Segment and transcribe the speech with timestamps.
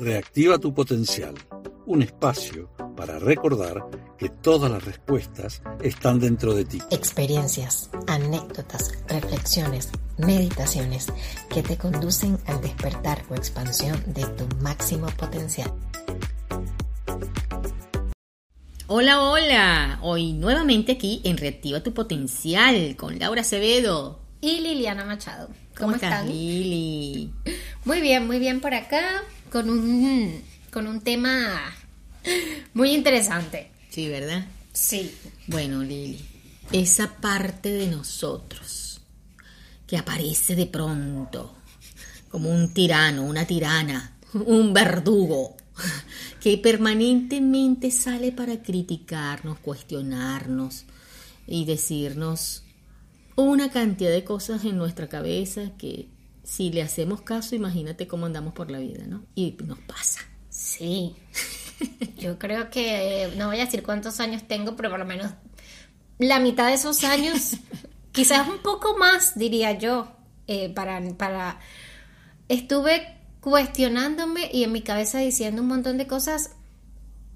[0.00, 1.34] Reactiva tu potencial,
[1.84, 3.84] un espacio para recordar
[4.16, 6.78] que todas las respuestas están dentro de ti.
[6.90, 11.08] Experiencias, anécdotas, reflexiones, meditaciones
[11.50, 15.70] que te conducen al despertar o expansión de tu máximo potencial.
[18.86, 19.98] Hola, hola.
[20.00, 25.50] Hoy nuevamente aquí en Reactiva tu potencial con Laura Acevedo y Liliana Machado.
[25.76, 27.34] ¿Cómo, estás, Lili?
[27.84, 31.60] Muy bien, muy bien por acá con un, con un tema
[32.74, 33.70] muy interesante.
[33.90, 34.46] Sí, ¿verdad?
[34.72, 35.14] Sí.
[35.46, 36.24] Bueno, Lili,
[36.72, 39.00] esa parte de nosotros
[39.86, 41.56] que aparece de pronto
[42.28, 45.56] como un tirano, una tirana, un verdugo,
[46.40, 50.84] que permanentemente sale para criticarnos, cuestionarnos
[51.46, 52.62] y decirnos
[53.34, 56.08] una cantidad de cosas en nuestra cabeza que
[56.42, 59.24] si le hacemos caso, imagínate cómo andamos por la vida, ¿no?
[59.34, 60.20] Y nos pasa.
[60.48, 61.14] Sí.
[62.18, 65.32] Yo creo que, no voy a decir cuántos años tengo, pero por lo menos
[66.18, 67.56] la mitad de esos años,
[68.12, 70.12] quizás un poco más, diría yo,
[70.46, 71.58] eh, para, para...
[72.48, 76.50] Estuve cuestionándome y en mi cabeza diciendo un montón de cosas,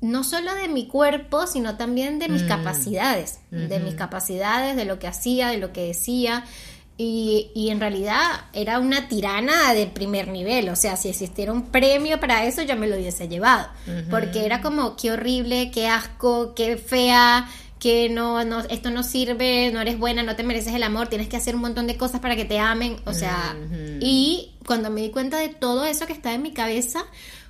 [0.00, 2.48] no solo de mi cuerpo, sino también de mis mm.
[2.48, 6.44] capacidades, de mis capacidades, de lo que hacía, de lo que decía.
[7.00, 12.18] Y, en realidad era una tirana de primer nivel, o sea, si existiera un premio
[12.18, 13.68] para eso ya me lo hubiese llevado,
[14.10, 19.70] porque era como, qué horrible, qué asco, qué fea, que no, no, esto no sirve,
[19.72, 22.20] no eres buena, no te mereces el amor, tienes que hacer un montón de cosas
[22.20, 23.56] para que te amen, o sea,
[24.00, 27.04] y cuando me di cuenta de todo eso que estaba en mi cabeza,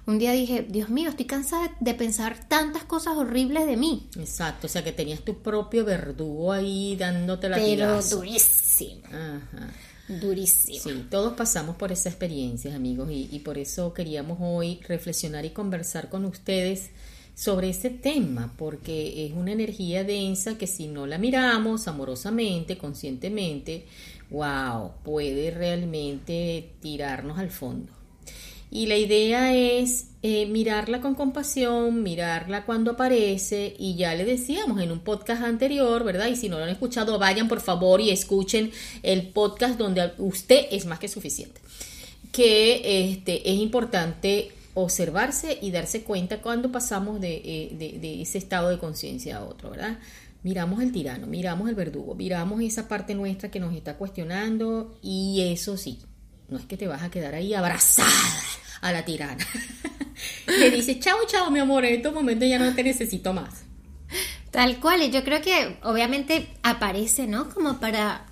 [0.08, 4.08] un día dije, Dios mío, estoy cansada de pensar tantas cosas horribles de mí.
[4.18, 8.67] Exacto, o sea que tenías tu propio verdugo ahí dándote la Pero durísimo.
[9.06, 9.72] Ajá.
[10.08, 10.78] Durísimo.
[10.78, 15.50] Sí, todos pasamos por esa experiencia, amigos, y, y por eso queríamos hoy reflexionar y
[15.50, 16.90] conversar con ustedes
[17.34, 23.86] sobre ese tema, porque es una energía densa que si no la miramos amorosamente, conscientemente,
[24.30, 27.97] wow, puede realmente tirarnos al fondo.
[28.70, 34.80] Y la idea es eh, mirarla con compasión, mirarla cuando aparece y ya le decíamos
[34.82, 36.26] en un podcast anterior, ¿verdad?
[36.26, 38.70] Y si no lo han escuchado, vayan por favor y escuchen
[39.02, 41.60] el podcast donde usted es más que suficiente.
[42.30, 48.38] Que este, es importante observarse y darse cuenta cuando pasamos de, eh, de, de ese
[48.38, 49.98] estado de conciencia a otro, ¿verdad?
[50.42, 55.40] Miramos el tirano, miramos el verdugo, miramos esa parte nuestra que nos está cuestionando y
[55.52, 55.98] eso sí,
[56.48, 58.08] no es que te vas a quedar ahí abrazada
[58.80, 59.44] a la tirana.
[60.46, 63.64] Le dice, chao, chao, mi amor, en estos momentos ya no te necesito más.
[64.50, 67.50] Tal cual, yo creo que obviamente aparece, ¿no?
[67.50, 68.24] Como para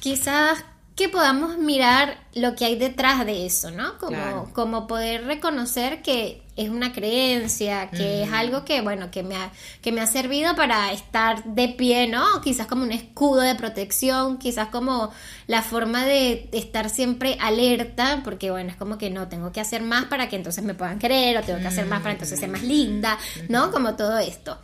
[0.00, 0.64] quizás
[0.96, 3.98] que podamos mirar lo que hay detrás de eso, ¿no?
[3.98, 9.34] Como, como poder reconocer que es una creencia, que es algo que, bueno, que me,
[9.34, 9.50] ha,
[9.82, 12.40] que me ha servido para estar de pie, ¿no?
[12.42, 15.10] Quizás como un escudo de protección, quizás como
[15.48, 19.82] la forma de estar siempre alerta, porque, bueno, es como que no, tengo que hacer
[19.82, 22.50] más para que entonces me puedan creer, o tengo que hacer más para entonces ser
[22.50, 23.18] más linda,
[23.48, 23.72] ¿no?
[23.72, 24.58] Como todo esto.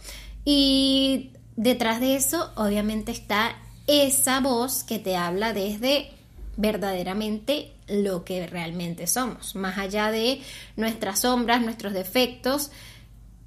[0.45, 3.57] Y detrás de eso, obviamente, está
[3.89, 6.20] esa voz que te habla desde
[6.57, 10.41] verdaderamente lo que realmente somos, más allá de
[10.77, 12.71] nuestras sombras, nuestros defectos,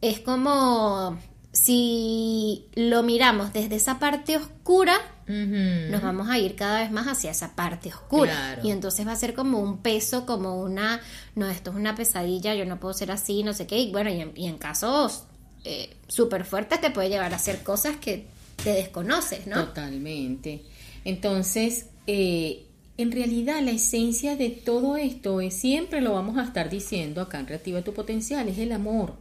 [0.01, 1.17] es como
[1.53, 4.97] si lo miramos desde esa parte oscura,
[5.27, 8.59] nos vamos a ir cada vez más hacia esa parte oscura.
[8.63, 10.99] Y entonces va a ser como un peso, como una,
[11.35, 13.77] no, esto es una pesadilla, yo no puedo ser así, no sé qué.
[13.77, 15.25] Y bueno, y en, casos
[15.63, 18.25] eh, súper fuertes te puede llevar a hacer cosas que
[18.63, 19.63] te desconoces, ¿no?
[19.65, 20.63] Totalmente.
[21.05, 22.65] Entonces, eh,
[22.97, 27.39] en realidad la esencia de todo esto es siempre lo vamos a estar diciendo acá
[27.39, 29.15] en Reactiva tu potencial, es el amor.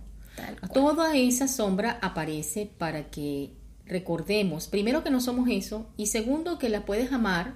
[0.72, 3.50] Toda esa sombra aparece para que
[3.86, 7.54] recordemos, primero que no somos eso y segundo que la puedes amar,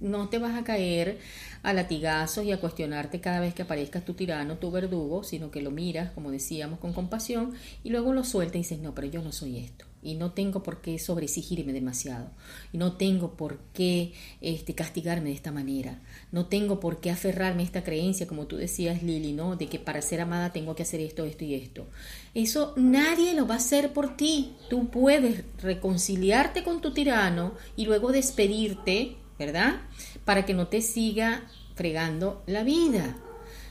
[0.00, 1.18] no te vas a caer
[1.66, 5.62] a latigazos y a cuestionarte cada vez que aparezca tu tirano, tu verdugo, sino que
[5.62, 9.20] lo miras, como decíamos, con compasión y luego lo sueltas y dices, no, pero yo
[9.20, 12.30] no soy esto y no tengo por qué sobreexigirme demasiado
[12.72, 17.62] y no tengo por qué este, castigarme de esta manera, no tengo por qué aferrarme
[17.62, 19.56] a esta creencia, como tú decías Lili, ¿no?
[19.56, 21.88] de que para ser amada tengo que hacer esto, esto y esto.
[22.32, 24.54] Eso nadie lo va a hacer por ti.
[24.70, 29.80] Tú puedes reconciliarte con tu tirano y luego despedirte, ¿verdad?
[30.24, 31.44] Para que no te siga
[31.74, 33.16] fregando la vida.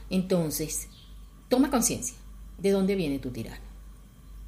[0.09, 0.87] Entonces,
[1.49, 2.15] toma conciencia
[2.57, 3.65] de dónde viene tu tirano.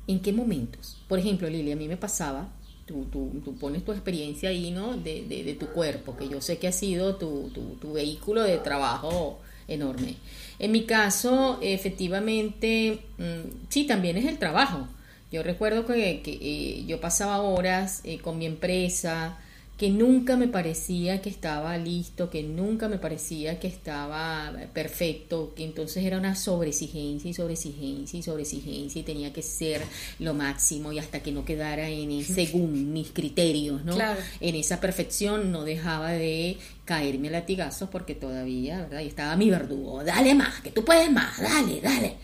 [0.08, 0.98] ¿En qué momentos?
[1.08, 2.50] Por ejemplo, Lili, a mí me pasaba,
[2.86, 4.96] tú, tú, tú pones tu experiencia ahí, ¿no?
[4.96, 9.40] De, de, tu cuerpo, que yo sé que ha sido tu, tu, vehículo de trabajo
[9.68, 10.16] enorme.
[10.60, 14.88] En mi caso, efectivamente, mm, sí, también es el trabajo.
[15.32, 19.38] Yo recuerdo que, eh, yo pasaba horas eh, con mi empresa,
[19.78, 25.64] que nunca me parecía que estaba listo, que nunca me parecía que estaba perfecto, que
[25.64, 29.84] entonces era una sobreexigencia y sobreexigencia y sobreexigencia y tenía que ser
[30.18, 33.96] lo máximo y hasta que no quedara en según mis criterios, ¿no?
[34.40, 39.02] En esa perfección no dejaba de caerme a latigazos porque todavía, ¿verdad?
[39.02, 42.18] Y estaba mi verdugo, dale más, que tú puedes más, dale, dale.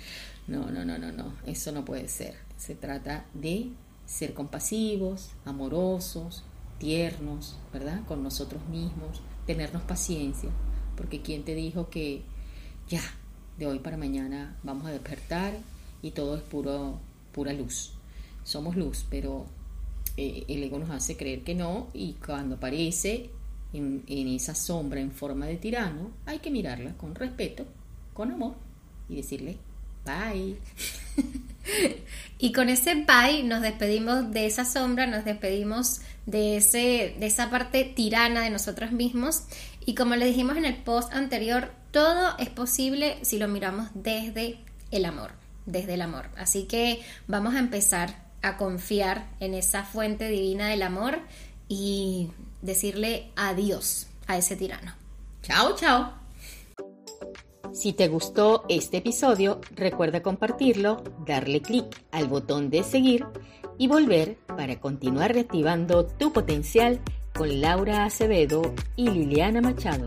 [0.47, 2.33] No, no, no, no, no, eso no puede ser.
[2.57, 3.67] Se trata de
[4.07, 6.43] ser compasivos, amorosos,
[6.83, 8.01] tiernos, ¿verdad?
[8.05, 10.49] Con nosotros mismos, tenernos paciencia,
[10.97, 12.23] porque ¿quién te dijo que
[12.89, 13.01] ya,
[13.57, 15.53] de hoy para mañana vamos a despertar
[16.01, 16.99] y todo es puro,
[17.31, 17.93] pura luz?
[18.43, 19.45] Somos luz, pero
[20.17, 23.29] eh, el ego nos hace creer que no y cuando aparece
[23.71, 27.65] en, en esa sombra en forma de tirano, hay que mirarla con respeto,
[28.13, 28.55] con amor
[29.07, 29.55] y decirle,
[30.05, 30.57] bye.
[32.37, 37.49] y con ese bye nos despedimos de esa sombra, nos despedimos de, ese, de esa
[37.49, 39.43] parte tirana de nosotros mismos.
[39.85, 44.59] Y como le dijimos en el post anterior, todo es posible si lo miramos desde
[44.91, 45.31] el amor,
[45.65, 46.29] desde el amor.
[46.37, 51.19] Así que vamos a empezar a confiar en esa fuente divina del amor
[51.67, 52.31] y
[52.61, 54.93] decirle adiós a ese tirano.
[55.41, 56.22] Chao, chao.
[57.73, 63.25] Si te gustó este episodio, recuerda compartirlo, darle clic al botón de seguir
[63.79, 67.01] y volver para continuar reactivando tu potencial
[67.33, 68.61] con Laura Acevedo
[68.95, 70.05] y Liliana Machado.